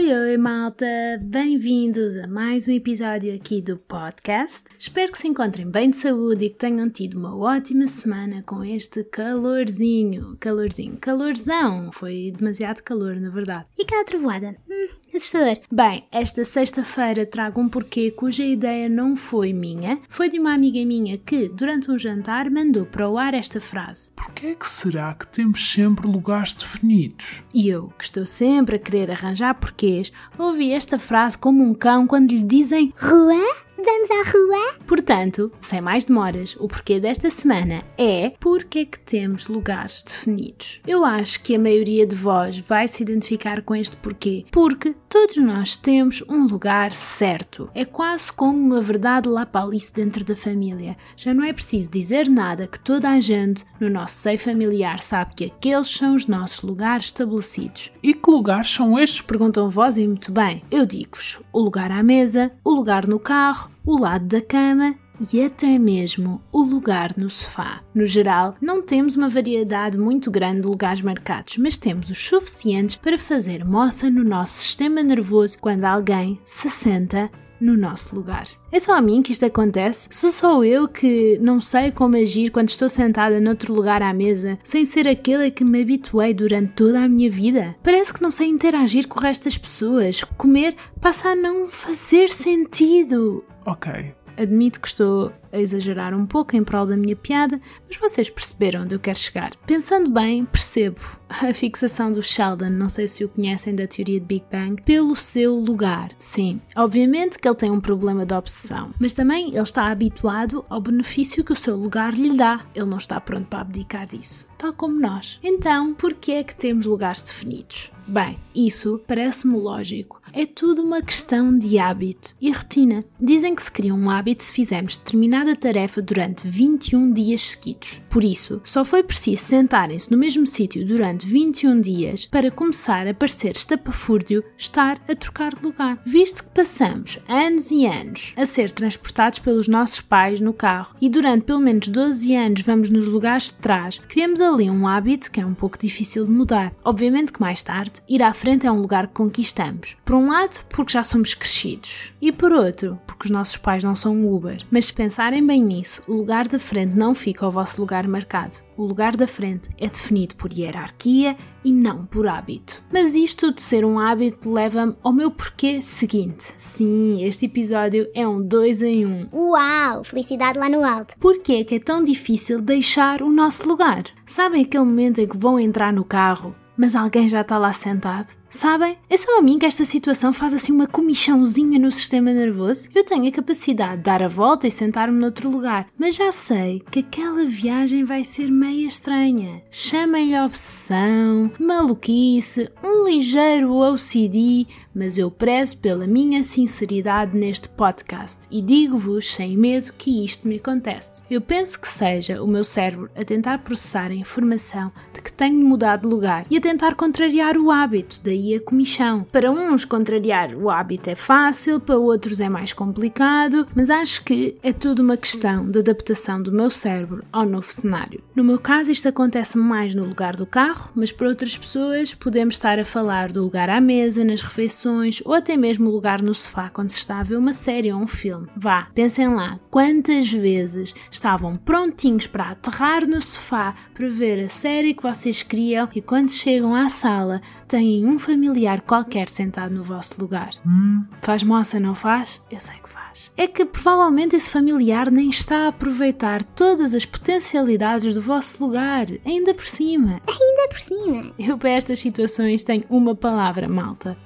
Oi, 0.00 0.14
oi, 0.14 0.36
malta! 0.38 0.86
Bem-vindos 1.20 2.16
a 2.16 2.26
mais 2.26 2.66
um 2.66 2.72
episódio 2.72 3.34
aqui 3.34 3.60
do 3.60 3.76
podcast. 3.76 4.64
Espero 4.78 5.12
que 5.12 5.18
se 5.18 5.28
encontrem 5.28 5.70
bem 5.70 5.90
de 5.90 5.98
saúde 5.98 6.46
e 6.46 6.48
que 6.48 6.56
tenham 6.56 6.88
tido 6.88 7.18
uma 7.18 7.36
ótima 7.36 7.86
semana 7.86 8.42
com 8.46 8.64
este 8.64 9.04
calorzinho. 9.04 10.38
Calorzinho, 10.40 10.96
calorzão! 10.96 11.92
Foi 11.92 12.32
demasiado 12.34 12.82
calor, 12.82 13.16
na 13.16 13.28
verdade. 13.28 13.66
E 13.76 13.82
aquela 13.82 14.06
trovoada? 14.06 14.56
Hum, 14.80 14.88
assustador. 15.14 15.58
Bem, 15.70 16.04
esta 16.10 16.44
sexta-feira 16.44 17.26
trago 17.26 17.60
um 17.60 17.68
porquê 17.68 18.10
cuja 18.10 18.44
ideia 18.44 18.88
não 18.88 19.14
foi 19.14 19.52
minha, 19.52 20.00
foi 20.08 20.30
de 20.30 20.38
uma 20.38 20.54
amiga 20.54 20.82
minha 20.84 21.18
que, 21.18 21.48
durante 21.48 21.90
um 21.90 21.98
jantar, 21.98 22.50
mandou 22.50 22.86
para 22.86 23.08
o 23.08 23.18
ar 23.18 23.34
esta 23.34 23.60
frase. 23.60 24.10
Porquê 24.12 24.48
é 24.48 24.54
que 24.54 24.68
será 24.68 25.12
que 25.14 25.26
temos 25.28 25.72
sempre 25.72 26.06
lugares 26.06 26.54
definidos? 26.54 27.44
E 27.52 27.68
eu, 27.68 27.92
que 27.98 28.04
estou 28.04 28.24
sempre 28.24 28.76
a 28.76 28.78
querer 28.78 29.10
arranjar 29.10 29.54
porquês, 29.54 30.10
ouvi 30.38 30.72
esta 30.72 30.98
frase 30.98 31.36
como 31.36 31.62
um 31.62 31.74
cão 31.74 32.06
quando 32.06 32.30
lhe 32.30 32.42
dizem 32.42 32.94
Rua? 32.96 33.60
Vamos 34.00 34.10
à 34.12 34.30
rua? 34.30 34.78
Portanto, 34.86 35.52
sem 35.60 35.80
mais 35.82 36.06
demoras, 36.06 36.56
o 36.58 36.66
porquê 36.66 36.98
desta 36.98 37.30
semana 37.30 37.82
é 37.98 38.32
porque 38.40 38.78
é 38.78 38.84
que 38.86 38.98
temos 38.98 39.46
lugares 39.46 40.02
definidos. 40.02 40.80
Eu 40.86 41.04
acho 41.04 41.42
que 41.42 41.54
a 41.54 41.58
maioria 41.58 42.06
de 42.06 42.16
vós 42.16 42.58
vai 42.60 42.88
se 42.88 43.02
identificar 43.02 43.60
com 43.60 43.76
este 43.76 43.98
porquê, 43.98 44.46
porque 44.50 44.94
todos 45.06 45.36
nós 45.36 45.76
temos 45.76 46.24
um 46.30 46.46
lugar 46.46 46.92
certo. 46.92 47.68
É 47.74 47.84
quase 47.84 48.32
como 48.32 48.56
uma 48.56 48.80
verdade 48.80 49.28
lá 49.28 49.44
para 49.44 49.66
Alice 49.66 49.92
dentro 49.92 50.24
da 50.24 50.34
família. 50.34 50.96
Já 51.14 51.34
não 51.34 51.44
é 51.44 51.52
preciso 51.52 51.90
dizer 51.90 52.26
nada 52.26 52.66
que 52.66 52.80
toda 52.80 53.10
a 53.10 53.20
gente 53.20 53.66
no 53.78 53.90
nosso 53.90 54.14
seio 54.14 54.38
familiar 54.38 55.02
sabe 55.02 55.34
que 55.34 55.44
aqueles 55.44 55.88
são 55.88 56.14
os 56.14 56.26
nossos 56.26 56.62
lugares 56.62 57.06
estabelecidos. 57.06 57.92
E 58.02 58.14
que 58.14 58.30
lugares 58.30 58.70
são 58.70 58.98
estes? 58.98 59.20
Perguntam 59.20 59.68
vós 59.68 59.98
e 59.98 60.06
muito 60.06 60.32
bem. 60.32 60.62
Eu 60.70 60.86
digo-vos: 60.86 61.38
o 61.52 61.60
lugar 61.60 61.90
à 61.90 62.02
mesa, 62.02 62.50
o 62.64 62.70
lugar 62.70 63.06
no 63.06 63.18
carro, 63.18 63.70
o 63.84 63.98
lado 63.98 64.26
da 64.26 64.40
cama 64.40 64.94
e 65.32 65.42
até 65.44 65.78
mesmo 65.78 66.40
o 66.50 66.62
lugar 66.62 67.14
no 67.16 67.28
sofá. 67.28 67.82
No 67.94 68.06
geral, 68.06 68.56
não 68.60 68.80
temos 68.80 69.16
uma 69.16 69.28
variedade 69.28 69.98
muito 69.98 70.30
grande 70.30 70.62
de 70.62 70.66
lugares 70.66 71.02
marcados, 71.02 71.58
mas 71.58 71.76
temos 71.76 72.10
os 72.10 72.18
suficientes 72.18 72.96
para 72.96 73.18
fazer 73.18 73.64
moça 73.64 74.08
no 74.08 74.24
nosso 74.24 74.54
sistema 74.54 75.02
nervoso 75.02 75.58
quando 75.58 75.84
alguém 75.84 76.40
se 76.44 76.70
senta 76.70 77.30
no 77.60 77.76
nosso 77.76 78.14
lugar. 78.14 78.44
É 78.72 78.78
só 78.78 78.96
a 78.96 79.02
mim 79.02 79.22
que 79.22 79.32
isto 79.32 79.44
acontece? 79.44 80.08
Sou 80.10 80.30
só 80.30 80.64
eu 80.64 80.88
que 80.88 81.38
não 81.40 81.60
sei 81.60 81.90
como 81.90 82.16
agir 82.16 82.50
quando 82.50 82.68
estou 82.68 82.88
sentada 82.88 83.40
noutro 83.40 83.74
lugar 83.74 84.02
à 84.02 84.12
mesa, 84.12 84.58
sem 84.64 84.84
ser 84.84 85.06
aquele 85.08 85.46
a 85.46 85.50
que 85.50 85.64
me 85.64 85.82
habituei 85.82 86.32
durante 86.32 86.72
toda 86.72 87.00
a 87.00 87.08
minha 87.08 87.30
vida? 87.30 87.76
Parece 87.82 88.14
que 88.14 88.22
não 88.22 88.30
sei 88.30 88.48
interagir 88.48 89.06
com 89.06 89.18
o 89.18 89.22
resto 89.22 89.44
das 89.44 89.58
pessoas. 89.58 90.24
Comer 90.24 90.74
passa 91.00 91.30
a 91.30 91.36
não 91.36 91.68
fazer 91.68 92.32
sentido. 92.32 93.44
Ok. 93.66 94.14
Admito 94.36 94.80
que 94.80 94.88
estou 94.88 95.32
a 95.52 95.58
exagerar 95.58 96.14
um 96.14 96.24
pouco 96.24 96.56
em 96.56 96.64
prol 96.64 96.86
da 96.86 96.96
minha 96.96 97.16
piada, 97.16 97.60
mas 97.86 97.98
vocês 97.98 98.30
perceberam 98.30 98.82
onde 98.82 98.94
eu 98.94 99.00
quero 99.00 99.18
chegar. 99.18 99.54
Pensando 99.66 100.10
bem, 100.10 100.46
percebo 100.46 101.19
a 101.30 101.54
fixação 101.54 102.12
do 102.12 102.22
Sheldon, 102.22 102.70
não 102.70 102.88
sei 102.88 103.06
se 103.06 103.24
o 103.24 103.28
conhecem 103.28 103.74
da 103.74 103.86
teoria 103.86 104.18
de 104.18 104.26
Big 104.26 104.44
Bang, 104.50 104.82
pelo 104.82 105.14
seu 105.14 105.54
lugar. 105.54 106.10
Sim, 106.18 106.60
obviamente 106.74 107.38
que 107.38 107.48
ele 107.48 107.54
tem 107.54 107.70
um 107.70 107.80
problema 107.80 108.26
de 108.26 108.34
obsessão, 108.34 108.90
mas 108.98 109.12
também 109.12 109.50
ele 109.50 109.62
está 109.62 109.86
habituado 109.86 110.64
ao 110.68 110.80
benefício 110.80 111.44
que 111.44 111.52
o 111.52 111.56
seu 111.56 111.76
lugar 111.76 112.14
lhe 112.14 112.36
dá. 112.36 112.66
Ele 112.74 112.86
não 112.86 112.98
está 112.98 113.20
pronto 113.20 113.46
para 113.46 113.60
abdicar 113.60 114.06
disso, 114.06 114.46
tal 114.58 114.72
como 114.72 114.98
nós. 114.98 115.38
Então, 115.42 115.94
por 115.94 116.14
que 116.14 116.32
é 116.32 116.44
que 116.44 116.54
temos 116.54 116.86
lugares 116.86 117.22
definidos? 117.22 117.92
Bem, 118.06 118.38
isso 118.52 119.00
parece-me 119.06 119.56
lógico. 119.56 120.20
É 120.32 120.46
tudo 120.46 120.82
uma 120.82 121.02
questão 121.02 121.56
de 121.56 121.78
hábito 121.78 122.34
e 122.40 122.50
rotina. 122.50 123.04
Dizem 123.20 123.54
que 123.54 123.62
se 123.62 123.70
cria 123.70 123.94
um 123.94 124.10
hábito 124.10 124.44
se 124.44 124.52
fizermos 124.52 124.96
determinada 124.96 125.56
tarefa 125.56 126.00
durante 126.00 126.48
21 126.48 127.12
dias 127.12 127.40
seguidos. 127.42 128.00
Por 128.08 128.24
isso, 128.24 128.60
só 128.64 128.84
foi 128.84 129.02
preciso 129.02 129.42
sentarem-se 129.42 130.10
no 130.10 130.16
mesmo 130.16 130.46
sítio 130.46 130.86
durante 130.86 131.19
21 131.26 131.80
dias 131.80 132.24
para 132.24 132.50
começar 132.50 133.06
a 133.06 133.14
parecer 133.14 133.56
estapafúrdio 133.56 134.44
estar 134.56 135.00
a 135.08 135.14
trocar 135.14 135.54
de 135.54 135.62
lugar. 135.62 136.00
Visto 136.04 136.44
que 136.44 136.50
passamos 136.50 137.18
anos 137.28 137.70
e 137.70 137.86
anos 137.86 138.34
a 138.36 138.46
ser 138.46 138.70
transportados 138.70 139.38
pelos 139.38 139.68
nossos 139.68 140.00
pais 140.00 140.40
no 140.40 140.52
carro 140.52 140.94
e 141.00 141.08
durante 141.08 141.44
pelo 141.44 141.60
menos 141.60 141.88
12 141.88 142.34
anos 142.34 142.62
vamos 142.62 142.90
nos 142.90 143.06
lugares 143.06 143.46
de 143.46 143.54
trás, 143.54 144.00
criamos 144.08 144.40
ali 144.40 144.70
um 144.70 144.86
hábito 144.86 145.30
que 145.30 145.40
é 145.40 145.46
um 145.46 145.54
pouco 145.54 145.78
difícil 145.78 146.24
de 146.24 146.30
mudar. 146.30 146.72
Obviamente 146.84 147.32
que 147.32 147.40
mais 147.40 147.62
tarde, 147.62 148.02
ir 148.08 148.22
à 148.22 148.32
frente 148.32 148.66
é 148.66 148.72
um 148.72 148.80
lugar 148.80 149.08
que 149.08 149.14
conquistamos. 149.14 149.96
Por 150.04 150.14
um 150.14 150.28
lado, 150.30 150.64
porque 150.68 150.92
já 150.92 151.02
somos 151.02 151.34
crescidos, 151.34 152.12
e 152.20 152.32
por 152.32 152.52
outro, 152.52 152.98
porque 153.20 153.26
os 153.26 153.30
nossos 153.30 153.58
pais 153.58 153.84
não 153.84 153.94
são 153.94 154.34
Uber. 154.34 154.62
Mas 154.70 154.86
se 154.86 154.94
pensarem 154.94 155.46
bem 155.46 155.62
nisso, 155.62 156.02
o 156.08 156.14
lugar 156.14 156.48
da 156.48 156.58
frente 156.58 156.96
não 156.96 157.14
fica 157.14 157.44
ao 157.44 157.52
vosso 157.52 157.78
lugar 157.78 158.08
marcado. 158.08 158.56
O 158.78 158.84
lugar 158.86 159.14
da 159.14 159.26
frente 159.26 159.68
é 159.76 159.88
definido 159.88 160.34
por 160.36 160.50
hierarquia 160.50 161.36
e 161.62 161.70
não 161.70 162.06
por 162.06 162.26
hábito. 162.26 162.82
Mas 162.90 163.14
isto 163.14 163.52
de 163.52 163.60
ser 163.60 163.84
um 163.84 163.98
hábito 163.98 164.50
leva-me 164.50 164.96
ao 165.02 165.12
meu 165.12 165.30
porquê 165.30 165.82
seguinte. 165.82 166.54
Sim, 166.56 167.22
este 167.22 167.44
episódio 167.44 168.08
é 168.14 168.26
um 168.26 168.40
2 168.40 168.80
em 168.80 169.04
1. 169.04 169.10
Um. 169.10 169.26
Uau! 169.50 170.02
Felicidade 170.02 170.58
lá 170.58 170.70
no 170.70 170.82
alto. 170.82 171.14
Porquê 171.20 171.56
é 171.56 171.64
que 171.64 171.74
é 171.74 171.78
tão 171.78 172.02
difícil 172.02 172.62
deixar 172.62 173.20
o 173.20 173.30
nosso 173.30 173.68
lugar? 173.68 174.04
Sabem 174.24 174.62
aquele 174.62 174.84
momento 174.84 175.20
em 175.20 175.28
que 175.28 175.36
vão 175.36 175.60
entrar 175.60 175.92
no 175.92 176.04
carro, 176.06 176.56
mas 176.74 176.96
alguém 176.96 177.28
já 177.28 177.42
está 177.42 177.58
lá 177.58 177.70
sentado? 177.74 178.39
Sabem? 178.50 178.98
É 179.08 179.16
só 179.16 179.38
a 179.38 179.42
mim 179.42 179.58
que 179.58 179.66
esta 179.66 179.84
situação 179.84 180.32
faz 180.32 180.52
assim 180.52 180.72
uma 180.72 180.86
comichãozinha 180.86 181.78
no 181.78 181.90
sistema 181.92 182.32
nervoso. 182.32 182.88
Eu 182.92 183.04
tenho 183.04 183.28
a 183.28 183.32
capacidade 183.32 183.98
de 183.98 184.02
dar 184.02 184.22
a 184.22 184.28
volta 184.28 184.66
e 184.66 184.70
sentar-me 184.70 185.18
noutro 185.18 185.48
lugar, 185.48 185.86
mas 185.96 186.16
já 186.16 186.32
sei 186.32 186.82
que 186.90 186.98
aquela 186.98 187.44
viagem 187.44 188.02
vai 188.02 188.24
ser 188.24 188.50
meia 188.50 188.88
estranha. 188.88 189.62
Chamem-lhe 189.70 190.38
obsessão, 190.40 191.50
maluquice, 191.60 192.68
um 192.82 193.04
ligeiro 193.04 193.72
OCD, 193.72 194.66
mas 194.92 195.16
eu 195.16 195.30
prezo 195.30 195.78
pela 195.78 196.06
minha 196.06 196.42
sinceridade 196.42 197.36
neste 197.38 197.68
podcast 197.68 198.40
e 198.50 198.60
digo-vos 198.60 199.32
sem 199.32 199.56
medo 199.56 199.92
que 199.96 200.24
isto 200.24 200.48
me 200.48 200.56
acontece. 200.56 201.22
Eu 201.30 201.40
penso 201.40 201.80
que 201.80 201.88
seja 201.88 202.42
o 202.42 202.48
meu 202.48 202.64
cérebro 202.64 203.08
a 203.14 203.24
tentar 203.24 203.58
processar 203.58 204.10
a 204.10 204.14
informação 204.14 204.90
de 205.14 205.22
que 205.22 205.32
tenho 205.32 205.56
de 205.58 205.64
mudar 205.64 205.98
de 205.98 206.08
lugar 206.08 206.46
e 206.50 206.56
a 206.56 206.60
tentar 206.60 206.96
contrariar 206.96 207.56
o 207.56 207.70
hábito, 207.70 208.20
daí 208.24 208.39
a 208.54 208.60
comichão. 208.60 209.24
Para 209.30 209.50
uns, 209.50 209.84
contrariar 209.84 210.54
o 210.54 210.70
hábito 210.70 211.10
é 211.10 211.14
fácil, 211.14 211.78
para 211.78 211.98
outros 211.98 212.40
é 212.40 212.48
mais 212.48 212.72
complicado, 212.72 213.66
mas 213.74 213.90
acho 213.90 214.24
que 214.24 214.56
é 214.62 214.72
tudo 214.72 215.02
uma 215.02 215.16
questão 215.16 215.70
de 215.70 215.78
adaptação 215.78 216.42
do 216.42 216.52
meu 216.52 216.70
cérebro 216.70 217.24
ao 217.32 217.46
novo 217.46 217.72
cenário. 217.72 218.22
No 218.34 218.44
meu 218.44 218.58
caso, 218.58 218.90
isto 218.90 219.08
acontece 219.08 219.58
mais 219.58 219.94
no 219.94 220.04
lugar 220.04 220.36
do 220.36 220.46
carro, 220.46 220.90
mas 220.94 221.12
para 221.12 221.28
outras 221.28 221.56
pessoas, 221.56 222.14
podemos 222.14 222.54
estar 222.54 222.78
a 222.78 222.84
falar 222.84 223.30
do 223.30 223.42
lugar 223.42 223.68
à 223.68 223.80
mesa, 223.80 224.24
nas 224.24 224.42
refeições 224.42 225.22
ou 225.24 225.34
até 225.34 225.56
mesmo 225.56 225.88
o 225.88 225.92
lugar 225.92 226.22
no 226.22 226.34
sofá 226.34 226.70
quando 226.70 226.88
se 226.88 226.98
está 226.98 227.20
a 227.20 227.22
ver 227.22 227.36
uma 227.36 227.52
série 227.52 227.92
ou 227.92 228.00
um 228.00 228.06
filme. 228.06 228.48
Vá, 228.56 228.88
pensem 228.94 229.28
lá, 229.34 229.58
quantas 229.70 230.30
vezes 230.30 230.94
estavam 231.10 231.56
prontinhos 231.56 232.26
para 232.26 232.50
aterrar 232.50 233.06
no 233.06 233.20
sofá 233.20 233.74
para 233.94 234.08
ver 234.08 234.44
a 234.44 234.48
série 234.48 234.94
que 234.94 235.02
vocês 235.02 235.42
queriam 235.42 235.88
e 235.94 236.00
quando 236.00 236.30
chegam 236.30 236.74
à 236.74 236.88
sala 236.88 237.40
têm 237.68 238.04
um 238.04 238.18
familiar 238.30 238.80
qualquer 238.82 239.28
sentado 239.28 239.74
no 239.74 239.82
vosso 239.82 240.20
lugar. 240.20 240.50
Hum. 240.64 241.04
Faz 241.20 241.42
moça, 241.42 241.80
não 241.80 241.94
faz? 241.94 242.40
Eu 242.50 242.60
sei 242.60 242.76
que 242.76 242.88
faz. 242.88 243.30
É 243.36 243.46
que 243.46 243.64
provavelmente 243.64 244.36
esse 244.36 244.50
familiar 244.50 245.10
nem 245.10 245.30
está 245.30 245.64
a 245.64 245.68
aproveitar 245.68 246.44
todas 246.44 246.94
as 246.94 247.04
potencialidades 247.04 248.14
do 248.14 248.20
vosso 248.20 248.64
lugar, 248.64 249.06
ainda 249.26 249.52
por 249.52 249.66
cima. 249.66 250.20
Ainda 250.28 250.68
por 250.68 250.80
cima. 250.80 251.32
Eu 251.38 251.58
para 251.58 251.70
estas 251.70 251.98
situações 251.98 252.62
tenho 252.62 252.84
uma 252.88 253.14
palavra, 253.14 253.68
malta. 253.68 254.16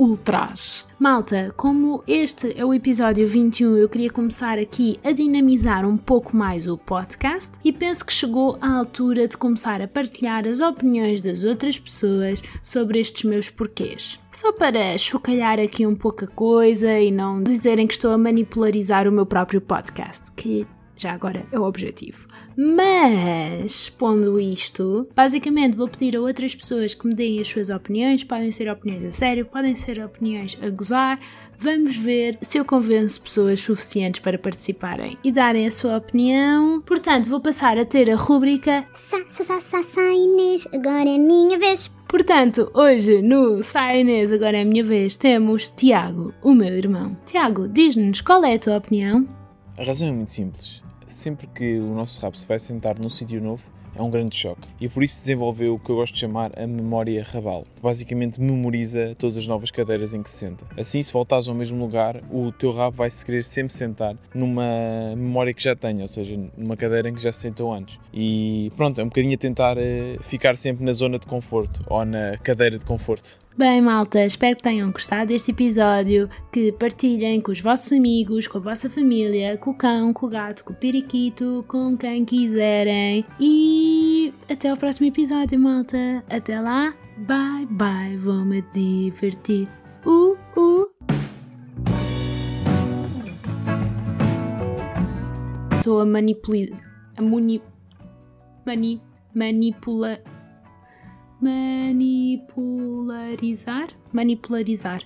Ultraje. 0.00 0.86
Malta, 0.98 1.52
como 1.58 2.02
este 2.08 2.58
é 2.58 2.64
o 2.64 2.72
episódio 2.72 3.28
21, 3.28 3.76
eu 3.76 3.86
queria 3.86 4.10
começar 4.10 4.58
aqui 4.58 4.98
a 5.04 5.12
dinamizar 5.12 5.86
um 5.86 5.94
pouco 5.94 6.34
mais 6.34 6.66
o 6.66 6.78
podcast 6.78 7.52
e 7.62 7.70
penso 7.70 8.06
que 8.06 8.12
chegou 8.14 8.56
a 8.62 8.78
altura 8.78 9.28
de 9.28 9.36
começar 9.36 9.82
a 9.82 9.86
partilhar 9.86 10.48
as 10.48 10.58
opiniões 10.58 11.20
das 11.20 11.44
outras 11.44 11.78
pessoas 11.78 12.42
sobre 12.62 12.98
estes 12.98 13.24
meus 13.24 13.50
porquês. 13.50 14.18
Só 14.32 14.52
para 14.52 14.96
chocalhar 14.96 15.60
aqui 15.60 15.86
um 15.86 15.94
pouco 15.94 16.24
a 16.24 16.28
coisa 16.28 16.98
e 16.98 17.10
não 17.10 17.42
dizerem 17.42 17.86
que 17.86 17.92
estou 17.92 18.12
a 18.12 18.16
manipularizar 18.16 19.06
o 19.06 19.12
meu 19.12 19.26
próprio 19.26 19.60
podcast, 19.60 20.32
que 20.32 20.66
Já 21.00 21.12
agora 21.12 21.46
é 21.50 21.58
o 21.58 21.62
objetivo. 21.62 22.26
Mas, 22.54 23.88
pondo 23.88 24.38
isto, 24.38 25.08
basicamente 25.16 25.74
vou 25.74 25.88
pedir 25.88 26.14
a 26.14 26.20
outras 26.20 26.54
pessoas 26.54 26.92
que 26.92 27.06
me 27.06 27.14
deem 27.14 27.40
as 27.40 27.48
suas 27.48 27.70
opiniões. 27.70 28.22
Podem 28.22 28.52
ser 28.52 28.70
opiniões 28.70 29.06
a 29.06 29.10
sério, 29.10 29.46
podem 29.46 29.74
ser 29.74 30.04
opiniões 30.04 30.58
a 30.60 30.68
gozar. 30.68 31.18
Vamos 31.58 31.96
ver 31.96 32.36
se 32.42 32.58
eu 32.58 32.66
convenço 32.66 33.22
pessoas 33.22 33.60
suficientes 33.60 34.20
para 34.20 34.38
participarem 34.38 35.16
e 35.24 35.32
darem 35.32 35.66
a 35.66 35.70
sua 35.70 35.96
opinião. 35.96 36.82
Portanto, 36.82 37.30
vou 37.30 37.40
passar 37.40 37.78
a 37.78 37.86
ter 37.86 38.10
a 38.10 38.16
rúbrica 38.16 38.84
Sa, 38.94 39.24
sa, 39.26 39.42
sa, 39.42 39.60
sa, 39.60 39.82
sa, 39.82 40.12
Inês, 40.12 40.68
agora 40.70 41.08
é 41.08 41.16
minha 41.16 41.58
vez. 41.58 41.90
Portanto, 42.08 42.70
hoje 42.74 43.22
no 43.22 43.62
Sai 43.62 44.02
Inês, 44.02 44.30
agora 44.30 44.58
é 44.58 44.62
a 44.62 44.66
minha 44.66 44.84
vez, 44.84 45.16
temos 45.16 45.70
Tiago, 45.70 46.34
o 46.42 46.52
meu 46.52 46.76
irmão. 46.76 47.16
Tiago, 47.24 47.68
diz-nos 47.68 48.20
qual 48.20 48.44
é 48.44 48.54
a 48.54 48.58
tua 48.58 48.76
opinião? 48.76 49.26
A 49.78 49.82
razão 49.82 50.08
é 50.08 50.12
muito 50.12 50.30
simples. 50.30 50.82
Sempre 51.10 51.46
que 51.48 51.78
o 51.78 51.94
nosso 51.94 52.20
rabo 52.20 52.36
se 52.36 52.46
vai 52.46 52.58
sentar 52.58 52.98
num 52.98 53.10
sítio 53.10 53.40
novo, 53.42 53.62
é 53.94 54.02
um 54.02 54.10
grande 54.10 54.36
choque. 54.36 54.68
E 54.80 54.88
por 54.88 55.02
isso 55.02 55.20
desenvolveu 55.20 55.74
o 55.74 55.78
que 55.78 55.90
eu 55.90 55.96
gosto 55.96 56.14
de 56.14 56.20
chamar 56.20 56.52
a 56.56 56.66
memória 56.66 57.22
rabal, 57.22 57.64
que 57.74 57.82
basicamente 57.82 58.40
memoriza 58.40 59.14
todas 59.18 59.36
as 59.36 59.46
novas 59.46 59.70
cadeiras 59.70 60.14
em 60.14 60.22
que 60.22 60.30
se 60.30 60.38
senta. 60.38 60.64
Assim, 60.76 61.02
se 61.02 61.12
voltares 61.12 61.48
ao 61.48 61.54
mesmo 61.54 61.78
lugar, 61.78 62.22
o 62.30 62.52
teu 62.52 62.70
rabo 62.70 62.96
vai 62.96 63.10
se 63.10 63.24
querer 63.24 63.44
sempre 63.44 63.74
sentar 63.74 64.16
numa 64.34 65.14
memória 65.16 65.52
que 65.52 65.62
já 65.62 65.74
tenha, 65.74 66.02
ou 66.02 66.08
seja, 66.08 66.38
numa 66.56 66.76
cadeira 66.76 67.08
em 67.08 67.14
que 67.14 67.22
já 67.22 67.32
se 67.32 67.40
sentou 67.40 67.72
antes. 67.72 67.98
E 68.12 68.70
pronto, 68.76 69.00
é 69.00 69.04
um 69.04 69.08
bocadinho 69.08 69.34
a 69.34 69.38
tentar 69.38 69.76
eh, 69.76 70.16
ficar 70.22 70.56
sempre 70.56 70.84
na 70.84 70.92
zona 70.92 71.18
de 71.18 71.26
conforto 71.26 71.82
ou 71.86 72.04
na 72.04 72.36
cadeira 72.38 72.78
de 72.78 72.84
conforto. 72.84 73.38
Bem, 73.60 73.82
malta, 73.82 74.24
espero 74.24 74.56
que 74.56 74.62
tenham 74.62 74.90
gostado 74.90 75.26
deste 75.26 75.50
episódio, 75.50 76.30
que 76.50 76.72
partilhem 76.72 77.42
com 77.42 77.52
os 77.52 77.60
vossos 77.60 77.92
amigos, 77.92 78.48
com 78.48 78.56
a 78.56 78.60
vossa 78.62 78.88
família, 78.88 79.58
com 79.58 79.72
o 79.72 79.74
cão, 79.74 80.14
com 80.14 80.24
o 80.24 80.30
gato, 80.30 80.64
com 80.64 80.72
o 80.72 80.76
periquito, 80.76 81.62
com 81.68 81.94
quem 81.94 82.24
quiserem. 82.24 83.22
E 83.38 84.32
até 84.50 84.70
ao 84.70 84.78
próximo 84.78 85.08
episódio, 85.08 85.60
malta. 85.60 86.24
Até 86.30 86.58
lá, 86.58 86.94
bye 87.18 87.66
bye, 87.68 88.16
vou-me 88.16 88.62
divertir. 88.72 89.68
Uh, 90.06 90.38
uh. 90.56 90.90
Estou 95.76 96.00
a 96.00 96.06
manipular. 96.06 96.80
A 97.14 97.20
muni. 97.20 97.60
Mani. 98.64 99.02
Manipula. 99.34 100.18
Manipularizar? 102.40 103.88
Manipularizar. 104.12 105.02